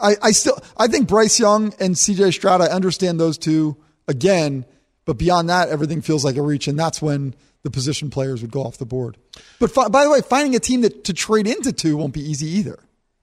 [0.01, 2.31] I, I still I think Bryce Young and C.J.
[2.31, 2.61] Stroud.
[2.61, 4.65] I understand those two again,
[5.05, 8.51] but beyond that, everything feels like a reach, and that's when the position players would
[8.51, 9.17] go off the board.
[9.59, 12.21] But fi- by the way, finding a team that to trade into two won't be
[12.21, 12.79] easy either.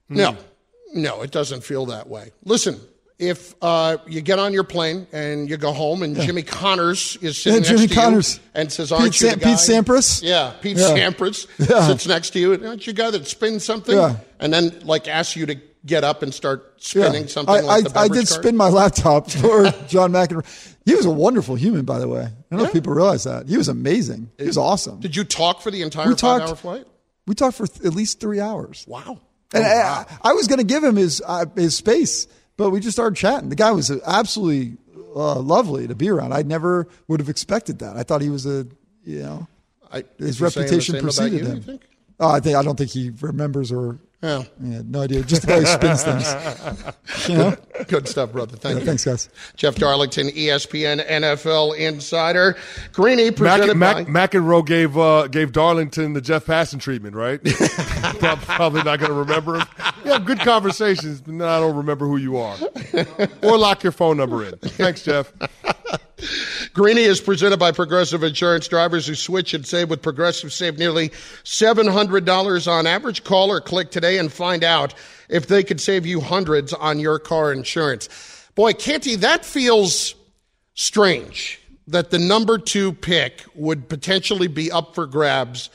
[0.08, 0.36] No,
[0.92, 2.30] no, it doesn't feel that way.
[2.44, 2.78] Listen,
[3.18, 6.26] if uh, you get on your plane and you go home and yeah.
[6.26, 8.36] Jimmy Connors is sitting yeah, Jimmy to Connors.
[8.36, 10.22] you and says, "Aren't Pete, you the guy?" Pete Sampras.
[10.22, 10.88] Yeah, Pete yeah.
[10.88, 11.86] Sampras yeah.
[11.86, 12.52] sits next to you.
[12.52, 13.96] Aren't you the guy that spins something?
[13.96, 14.16] Yeah.
[14.40, 17.54] and then like asks you to get up and start spinning something.
[17.54, 18.28] I, like I, I did card?
[18.28, 20.44] spin my laptop for John McEnroe.
[20.84, 22.22] He was a wonderful human, by the way.
[22.22, 23.48] I don't know if people realize that.
[23.48, 24.30] He was amazing.
[24.38, 25.00] He was awesome.
[25.00, 26.86] Did you talk for the entire we talked, five-hour flight?
[27.26, 28.84] We talked for th- at least three hours.
[28.86, 29.18] Wow.
[29.52, 30.06] And oh, wow.
[30.22, 33.16] I, I, was going to give him his uh, his space, but we just started
[33.16, 33.48] chatting.
[33.48, 34.76] The guy was absolutely
[35.14, 36.34] uh, lovely to be around.
[36.34, 37.96] I never would have expected that.
[37.96, 38.66] I thought he was a,
[39.04, 39.48] you know,
[39.92, 41.80] I, his reputation preceded you, him.
[42.20, 44.42] Oh, I think I don't think he remembers or yeah.
[44.62, 45.22] yeah, no idea.
[45.22, 47.28] Just the way he spins things.
[47.28, 47.56] You know?
[47.88, 48.56] Good stuff, brother.
[48.56, 48.86] Thank yeah, you.
[48.86, 49.28] Thanks, guys.
[49.56, 52.56] Jeff Darlington, ESPN NFL insider.
[52.92, 57.42] Greeny presented Mac, by Mac, McEnroe gave uh, gave Darlington the Jeff Passan treatment, right?
[58.46, 59.66] Probably not going to remember him.
[60.04, 62.56] Yeah, good conversations, but I don't remember who you are.
[63.42, 64.56] Or lock your phone number in.
[64.58, 65.32] Thanks, Jeff.
[66.72, 68.68] Greeny is presented by Progressive Insurance.
[68.68, 71.10] Drivers who switch and save with Progressive save nearly
[71.44, 73.24] $700 on average.
[73.24, 74.94] Call or click today and find out
[75.28, 78.08] if they could save you hundreds on your car insurance.
[78.54, 80.14] Boy, Canty, that feels
[80.74, 85.70] strange that the number two pick would potentially be up for grabs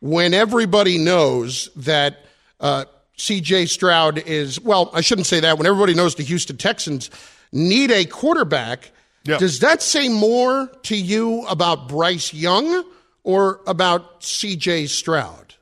[0.00, 2.26] when everybody knows that
[2.60, 2.84] uh,
[3.16, 7.10] CJ Stroud is, well, I shouldn't say that, when everybody knows the Houston Texans
[7.52, 8.90] need a quarterback
[9.24, 12.84] Does that say more to you about Bryce Young
[13.22, 15.54] or about CJ Stroud?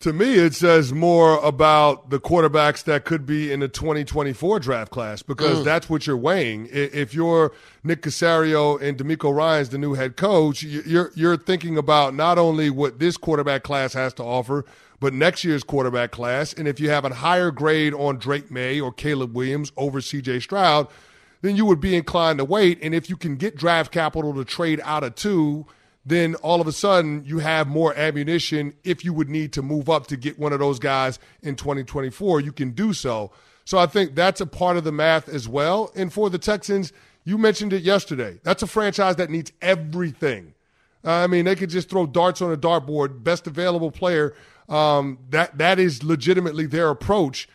[0.00, 4.90] To me, it says more about the quarterbacks that could be in the 2024 draft
[4.90, 5.64] class because mm.
[5.64, 6.68] that's what you're weighing.
[6.72, 7.52] If you're
[7.84, 12.68] Nick Caserio and DeMeco Ryans the new head coach, you're you're thinking about not only
[12.68, 14.64] what this quarterback class has to offer,
[14.98, 16.52] but next year's quarterback class.
[16.52, 20.42] And if you have a higher grade on Drake Maye or Caleb Williams over CJ
[20.42, 20.88] Stroud,
[21.42, 22.78] then you would be inclined to wait.
[22.82, 25.66] And if you can get draft capital to trade out of two,
[26.06, 28.74] then all of a sudden you have more ammunition.
[28.84, 32.40] If you would need to move up to get one of those guys in 2024,
[32.40, 33.30] you can do so.
[33.64, 35.92] So I think that's a part of the math as well.
[35.94, 36.92] And for the Texans,
[37.24, 38.40] you mentioned it yesterday.
[38.42, 40.54] That's a franchise that needs everything.
[41.04, 44.34] I mean, they could just throw darts on a dartboard, best available player.
[44.68, 47.48] Um, that that is legitimately their approach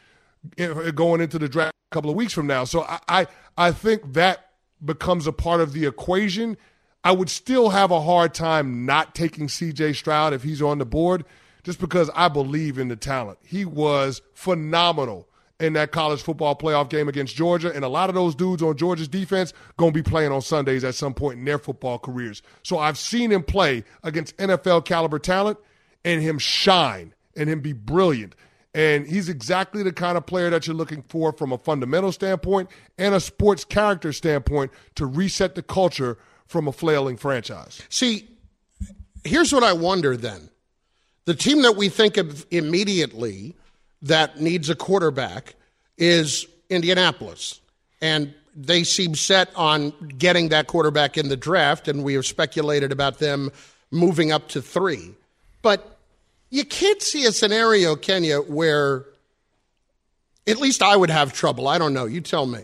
[0.93, 2.63] going into the draft couple of weeks from now.
[2.63, 4.52] So I, I, I think that
[4.84, 6.58] becomes a part of the equation.
[7.04, 10.86] I would still have a hard time not taking CJ Stroud if he's on the
[10.86, 11.26] board
[11.63, 13.39] just because I believe in the talent.
[13.43, 15.28] He was phenomenal
[15.60, 18.78] in that college football playoff game against Georgia, and a lot of those dudes on
[18.78, 22.41] Georgia's defense going to be playing on Sundays at some point in their football careers.
[22.63, 25.58] So I've seen him play against NFL caliber talent
[26.06, 28.36] and him shine and him be brilliant.
[28.78, 32.70] And he's exactly the kind of player that you're looking for from a fundamental standpoint
[33.00, 37.82] and a sports character standpoint to reset the culture from a flailing franchise.
[37.90, 38.28] See,
[39.24, 40.52] here's what I wonder then.
[41.26, 43.56] The team that we think of immediately
[44.04, 45.56] that needs a quarterback
[45.98, 47.60] is Indianapolis.
[48.00, 52.92] And they seem set on getting that quarterback in the draft, and we have speculated
[52.92, 53.52] about them
[53.90, 55.16] moving up to three.
[55.63, 55.96] But
[56.49, 59.05] you can't see a scenario, Canty, where
[60.47, 61.67] at least I would have trouble.
[61.67, 62.05] I don't know.
[62.05, 62.63] You tell me.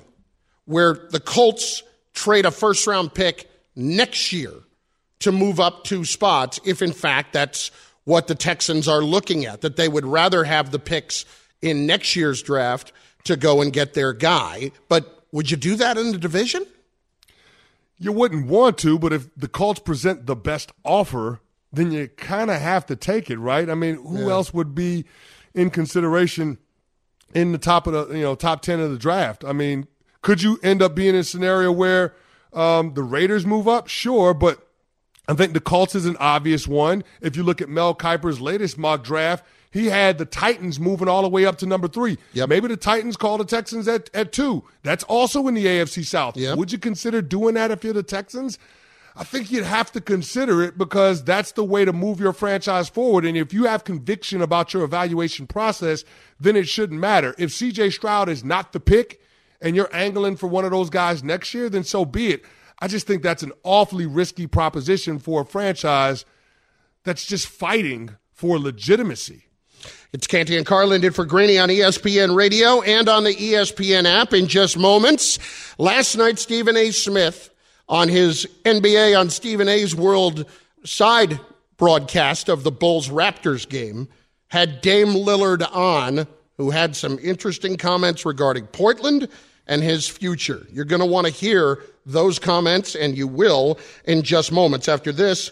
[0.66, 4.54] Where the Colts trade a first round pick next year
[5.20, 7.72] to move up two spots, if in fact that's
[8.06, 11.26] what the Texans are looking at, that they would rather have the picks
[11.62, 12.92] in next year's draft
[13.26, 14.72] to go and get their guy.
[14.90, 16.66] But would you do that in the division?
[17.98, 21.40] You wouldn't want to, but if the Colts present the best offer,
[21.74, 23.70] then you kind of have to take it, right?
[23.70, 24.34] I mean, who Yeah.
[24.34, 25.06] else would be
[25.54, 26.60] in consideration
[27.34, 29.44] in the top of the you know top ten of the draft?
[29.44, 29.88] I mean,
[30.22, 32.14] could you end up being in a scenario where
[32.54, 33.88] um, the Raiders move up?
[33.88, 34.68] Sure, but
[35.28, 37.04] I think the Colts is an obvious one.
[37.22, 41.24] If you look at Mel Kiper's latest mock draft, he had the Titans moving all
[41.24, 42.18] the way up to number three.
[42.34, 44.64] Yeah, Maybe the Titans call the Texans at, at two.
[44.84, 46.36] That's also in the AFC South.
[46.38, 48.60] Would you consider doing that if you're the Texans?
[49.16, 52.90] I think you'd have to consider it because that's the way to move your franchise
[52.90, 53.26] forward.
[53.26, 56.04] And if you have conviction about your evaluation process,
[56.40, 57.36] then it shouldn't matter.
[57.38, 59.22] If CJ Stroud is not the pick
[59.62, 62.44] and you're angling for one of those guys next year, then so be it.
[62.80, 66.26] I just think that's an awfully risky proposition for a franchise
[67.04, 69.46] that's just fighting for legitimacy.
[70.12, 74.34] It's Canty and Carlin did for Greeny on ESPN Radio and on the ESPN app
[74.34, 75.40] in just moments.
[75.78, 76.92] Last night, Stephen A.
[76.92, 77.53] Smith
[77.94, 80.50] on his NBA on Stephen A's World
[80.84, 81.40] side
[81.78, 84.08] broadcast of the Bulls Raptors game
[84.48, 86.26] had Dame Lillard on,
[86.58, 89.30] who had some interesting comments regarding Portland
[89.68, 90.66] and his future.
[90.72, 94.90] You're going to want to hear those comments, and you will in just moments.
[94.90, 95.52] After this,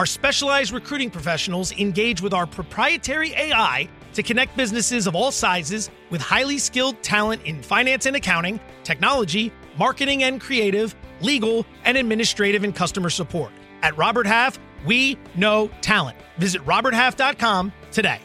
[0.00, 5.90] Our specialized recruiting professionals engage with our proprietary AI to connect businesses of all sizes
[6.08, 12.64] with highly skilled talent in finance and accounting, technology, marketing and creative, legal, and administrative
[12.64, 13.52] and customer support.
[13.82, 16.16] At Robert Half, We know talent.
[16.38, 18.22] Visit RobertHalf.com today.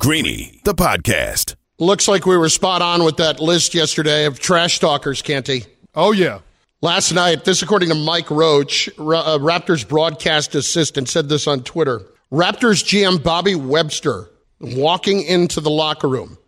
[0.00, 1.54] Greeny, the podcast.
[1.78, 5.66] Looks like we were spot on with that list yesterday of trash talkers, Canty.
[5.94, 6.40] Oh, yeah.
[6.84, 12.02] Last night, this according to Mike Roach, uh, Raptors broadcast assistant, said this on Twitter.
[12.32, 14.28] Raptors GM Bobby Webster
[14.60, 16.38] walking into the locker room.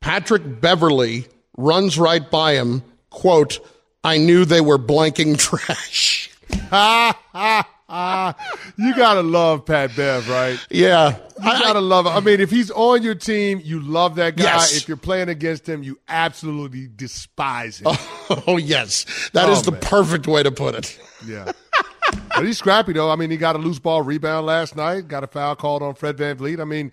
[0.00, 1.26] Patrick Beverley
[1.58, 2.82] runs right by him.
[3.10, 3.58] Quote,
[4.02, 6.30] I knew they were blanking trash.
[6.70, 8.34] Ha ha ha.
[8.76, 10.58] You gotta love Pat Bev, right?
[10.70, 11.16] Yeah.
[11.38, 12.10] You gotta love it.
[12.10, 14.44] I mean, if he's on your team, you love that guy.
[14.44, 14.76] Yes.
[14.76, 17.86] If you're playing against him, you absolutely despise him.
[17.88, 19.30] Oh, oh yes.
[19.34, 19.80] that oh, is Oh, the man.
[19.80, 20.98] perfect way to put it.
[21.26, 21.52] Yeah.
[22.34, 23.10] but he's scrappy though.
[23.10, 25.94] I mean, he got a loose ball rebound last night, got a foul called on
[25.94, 26.60] Fred VanVleet.
[26.60, 26.92] I mean,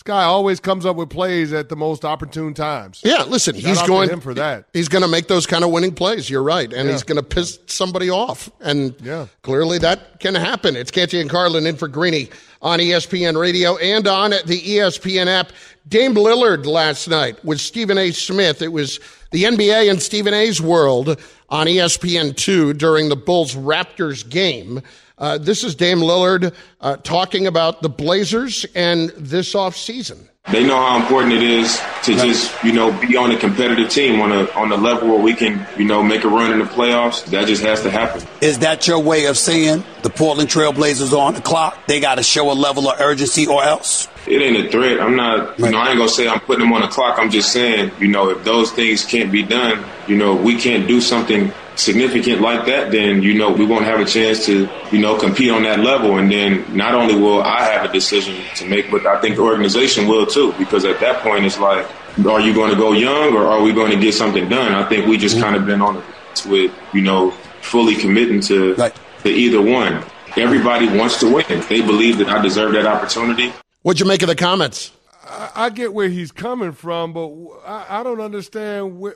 [0.00, 3.02] this guy always comes up with plays at the most opportune times.
[3.04, 4.64] Yeah, listen, Shout he's going him for that.
[4.72, 6.30] He's going to make those kind of winning plays.
[6.30, 6.92] You're right, and Yeah.
[6.94, 9.26] he's going to piss somebody off, and Yeah.
[9.42, 10.74] clearly that can happen.
[10.74, 12.30] It's Canty and Carlin in for Greeny
[12.62, 15.52] on ESPN Radio and on the ESPN app.
[15.86, 18.10] Dame Lillard last night with Stephen A.
[18.10, 18.62] Smith.
[18.62, 19.00] It was
[19.32, 21.20] the NBA and Stephen A's world
[21.50, 24.80] on ESPN two during the Bulls Raptors game.
[25.20, 30.26] Uh, this is Dame Lillard uh, talking about the Blazers and this offseason.
[30.50, 34.22] They know how important it is to just, you know, be on a competitive team
[34.22, 36.64] on a on a level where we can, you know, make a run in the
[36.64, 37.26] playoffs.
[37.26, 38.26] That just has to happen.
[38.40, 41.86] Is that your way of saying the Portland Trailblazers are on the clock?
[41.86, 44.08] They got to show a level of urgency or else?
[44.30, 45.00] It ain't a threat.
[45.00, 47.18] I'm not, you know, I ain't gonna say I'm putting them on the clock.
[47.18, 50.86] I'm just saying, you know, if those things can't be done, you know, we can't
[50.86, 54.98] do something significant like that, then, you know, we won't have a chance to, you
[54.98, 56.18] know, compete on that level.
[56.18, 59.42] And then not only will I have a decision to make, but I think the
[59.42, 61.86] organization will too, because at that point it's like,
[62.26, 64.72] are you going to go young or are we going to get something done?
[64.72, 65.44] I think we just mm-hmm.
[65.44, 66.02] kind of been on the
[66.48, 70.04] with, you know, fully committing to, to either one.
[70.36, 71.64] Everybody wants to win.
[71.68, 73.52] They believe that I deserve that opportunity.
[73.82, 74.92] What'd you make of the comments?
[75.24, 77.30] I, I get where he's coming from, but
[77.64, 79.14] I don't understand where,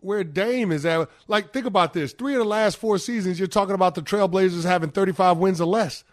[0.00, 1.08] where Dame is at.
[1.28, 4.64] Like, think about this: three of the last four seasons, you're talking about the Trailblazers
[4.64, 6.04] having 35 wins or less.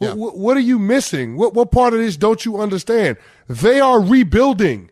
[0.00, 1.36] Wh- wh- what are you missing?
[1.36, 3.16] What what part of this don't you understand?
[3.48, 4.90] They are rebuilding.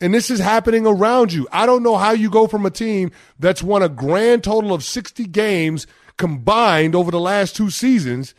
[0.00, 1.46] And this is happening around you.
[1.52, 4.82] I don't know how you go from a team that's won a grand total of
[4.82, 8.34] 60 games combined over the last two seasons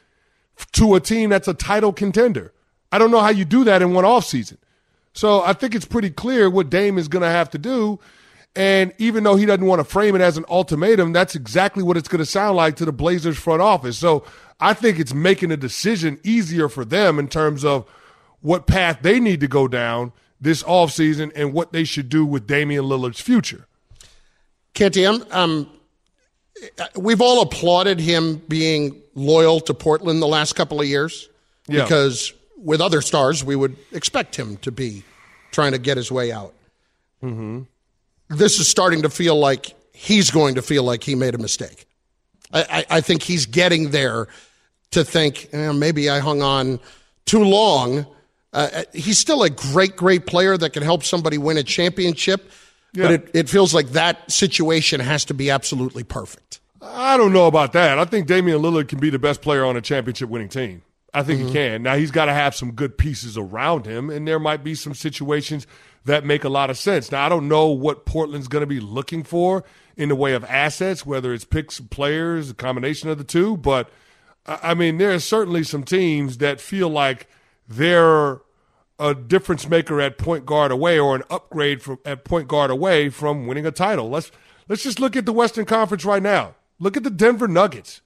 [0.74, 2.52] to a team that's a title contender.
[2.94, 4.58] I don't know how you do that in one offseason.
[5.14, 8.00] So I think it's pretty clear what Dame is going to have to do.
[8.56, 11.98] And even though he doesn't want to frame it as an ultimatum, that's exactly what
[11.98, 13.98] it's going to sound like to the Blazers front office.
[13.98, 14.24] So
[14.60, 17.90] I think it's making a decision easier for them in terms of
[18.42, 22.46] what path they need to go down this offseason and what they should do with
[22.46, 23.66] Damian Lillard's future.
[24.76, 25.70] Canty, I'm, um,
[26.96, 31.30] we've all applauded him being loyal to Portland the last couple of years
[31.68, 31.84] Yeah.
[31.84, 32.34] because
[32.64, 35.04] with other stars, we would expect him to be
[35.52, 36.54] trying to get his way out.
[37.22, 37.62] Mm-hmm.
[38.30, 41.86] This is starting to feel like he's going to feel like he made a mistake.
[42.52, 44.28] I, I, I think he's getting there
[44.92, 46.80] to think eh, maybe I hung on
[47.26, 48.06] too long.
[48.52, 52.52] Uh, he's still a great, great player that can help somebody win a championship,
[52.94, 53.04] Yeah.
[53.04, 56.60] but it, it feels like that situation has to be absolutely perfect.
[56.82, 57.98] I don't know about that.
[57.98, 60.82] I think Damian Lillard can be the best player on a championship winning team.
[61.14, 61.48] I think Mhm.
[61.48, 61.84] he can.
[61.84, 64.94] Now he's got to have some good pieces around him, and there might be some
[64.96, 65.68] situations
[66.06, 67.12] that make a lot of sense.
[67.12, 69.64] Now I don't know what Portland's going to be looking for
[69.96, 73.58] in the way of assets, whether it's picks, players, a combination of the two.
[73.58, 73.90] But
[74.46, 77.28] I I mean, there are certainly some teams that feel like
[77.68, 78.40] they're
[79.00, 83.10] a difference maker at point guard away or an upgrade from at point guard away
[83.10, 84.10] from winning a title.
[84.10, 84.32] Let's
[84.68, 86.56] let's just look at the Western Conference right now.
[86.80, 88.02] Look at the Denver Nuggets.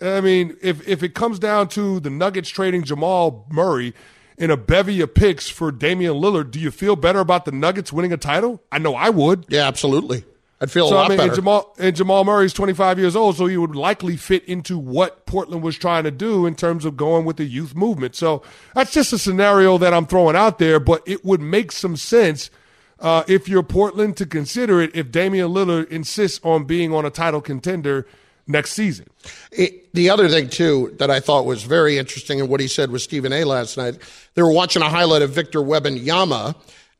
[0.00, 3.94] I mean, if if it comes down to the Nuggets trading Jamal Murray
[4.38, 7.92] in a bevy of picks for Damian Lillard, do you feel better about the Nuggets
[7.92, 8.62] winning a title?
[8.72, 9.46] I know I would.
[9.48, 10.24] Yeah, absolutely.
[10.62, 11.30] I'd feel so, a lot I mean, better.
[11.30, 15.24] And Jamal, and Jamal Murray's 25 years old, so he would likely fit into what
[15.24, 18.14] Portland was trying to do in terms of going with the youth movement.
[18.14, 18.42] So
[18.74, 22.50] that's just a scenario that I'm throwing out there, but it would make some sense
[22.98, 27.10] uh, if you're Portland to consider it if Damian Lillard insists on being on a
[27.10, 28.06] title contender
[28.50, 29.06] next season.
[29.52, 32.90] It, the other thing too that I thought was very interesting in what he said
[32.90, 33.44] with Stephen A.
[33.44, 33.98] last night,
[34.34, 36.56] they were watching a highlight of Victor Wembanyama, and Yama,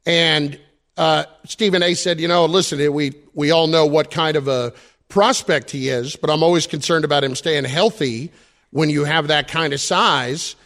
[0.06, 0.60] and
[0.96, 1.94] uh, Stephen A.
[1.94, 4.72] said, "You know, listen, we we all know what kind of a
[5.08, 8.32] prospect he is, but I'm always concerned about him staying healthy
[8.70, 10.56] when you have that kind of size."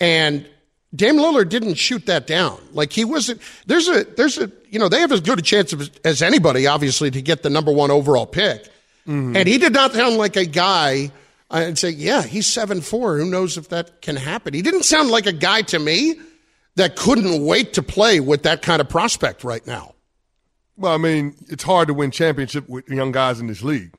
[0.00, 0.48] And
[0.94, 2.58] Dame Lillard didn't shoot that down.
[2.72, 3.40] Like he wasn't.
[3.66, 5.74] There's a there's a you know they have as good a chance
[6.04, 8.68] as anybody, obviously, to get the number one overall pick.
[9.06, 9.36] Mm-hmm.
[9.36, 11.10] And he did not sound like a guy.
[11.50, 13.18] I'd say, yeah, he's seven four.
[13.18, 14.54] Who knows if that can happen?
[14.54, 16.14] He didn't sound like a guy to me
[16.76, 19.94] that couldn't wait to play with that kind of prospect right now.
[20.76, 23.92] Well, I mean, it's hard to win championship with young guys in this league.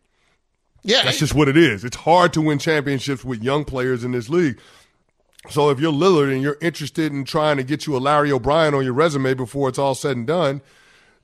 [0.81, 1.85] Yeah, that's just what it is.
[1.85, 4.59] It's hard to win championships with young players in this league.
[5.49, 8.73] So if you're Lillard and you're interested in trying to get you a Larry O'Brien
[8.73, 10.61] on your resume before it's all said and done,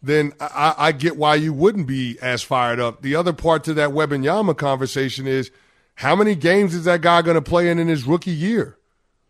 [0.02, 3.02] then I, I get why you wouldn't be as fired up.
[3.02, 5.52] The other part to that Wembanyama conversation is
[5.96, 8.78] how many games is that guy going to play in in his rookie year?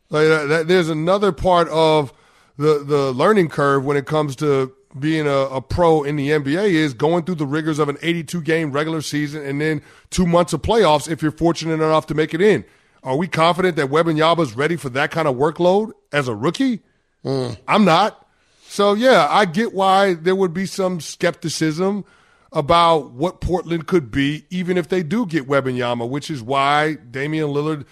[0.09, 2.13] Like that, there's another part of
[2.57, 6.72] the the learning curve when it comes to being a, a, pro in the NBA
[6.72, 10.51] is going through the rigors of an 82 game regular season and then two months
[10.51, 12.65] of playoffs if you're fortunate enough to make it in.
[13.03, 16.82] Are we confident that is ready for that kind of workload as a rookie?
[17.24, 17.57] Mm.
[17.67, 18.26] I'm not.
[18.70, 22.05] So yeah, I get why there would be some skepticism
[22.51, 27.47] about what Portland could be, even if they do get Wembanyama, which is why Damian
[27.47, 27.88] Lillard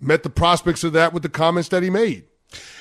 [0.00, 2.24] met the prospects of that with the comments that he made.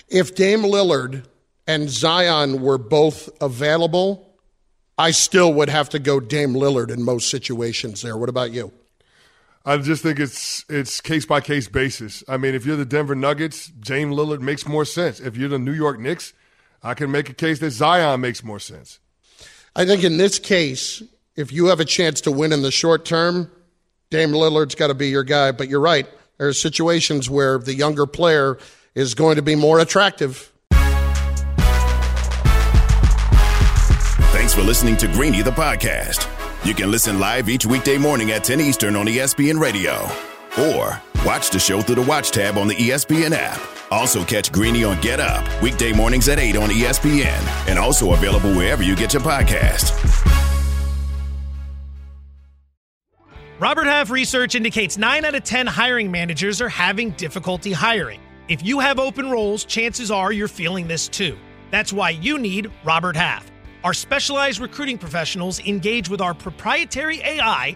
[0.10, 1.26] If Dame Lillard
[1.66, 4.38] and Zion were both available,
[5.00, 8.16] I still would have to go Dame Lillard in most situations there.
[8.16, 8.72] What about you?
[9.66, 12.24] I just think it's it's case by case basis.
[12.28, 15.20] I mean, if you're the Denver Nuggets, Dame Lillard makes more sense.
[15.20, 16.34] If you're the New York Knicks,
[16.84, 19.00] I can make a case that Zion makes more sense.
[19.76, 21.02] I think in this case,
[21.36, 23.50] if you have a chance to win in the short term,
[24.10, 25.52] Dame Lillard's got to be your guy.
[25.52, 26.08] But you're right.
[26.38, 28.58] There are situations where the younger player
[28.96, 30.52] is going to be more attractive.
[34.32, 36.28] Thanks for listening to Greeny the podcast.
[36.66, 40.08] You can listen live each weekday morning at 10 Eastern on ESPN Radio.
[40.60, 43.62] Or watch the show through the Watch tab on the ESPN app.
[43.92, 47.68] Also catch Greeny on Get Up, weekday mornings at 8 on ESPN.
[47.68, 49.92] And also available wherever you get your podcast.
[53.60, 58.20] Robert Half research indicates 9 out of 10 hiring managers are having difficulty hiring.
[58.50, 61.38] If you have open roles, chances are you're feeling this too.
[61.72, 63.50] That's why you need Robert Half.
[63.84, 67.76] Our specialized recruiting professionals engage with our proprietary AI